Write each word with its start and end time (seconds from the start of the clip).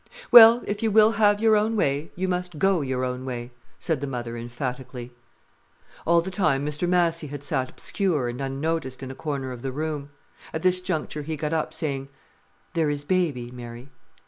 "Well, 0.31 0.63
if 0.65 0.81
you 0.81 0.89
will 0.89 1.11
have 1.11 1.39
your 1.39 1.55
own 1.55 1.75
way, 1.75 2.09
you 2.15 2.27
must 2.27 2.57
go 2.57 2.81
your 2.81 3.05
own 3.05 3.23
way," 3.23 3.51
said 3.77 4.01
the 4.01 4.07
mother 4.07 4.35
emphatically. 4.35 5.11
All 6.07 6.21
the 6.21 6.31
time 6.31 6.65
Mr 6.65 6.89
Massy 6.89 7.27
had 7.27 7.43
sat 7.43 7.69
obscure 7.69 8.27
and 8.27 8.41
unnoticed 8.41 9.03
in 9.03 9.11
a 9.11 9.13
corner 9.13 9.51
of 9.51 9.61
the 9.61 9.71
room. 9.71 10.09
At 10.55 10.63
this 10.63 10.79
juncture 10.79 11.21
he 11.21 11.35
got 11.35 11.53
up, 11.53 11.71
saying: 11.71 12.09
"There 12.73 12.89
is 12.89 13.03
baby, 13.03 13.51
Mary." 13.51 13.89